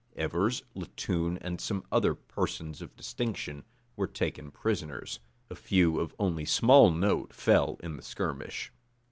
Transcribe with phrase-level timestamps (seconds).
[0.15, 3.63] Evers, Latoun, and some other persons of distinction,
[3.95, 5.19] were taken prisoners.
[5.51, 8.71] A few only of small note fell in the skirmish.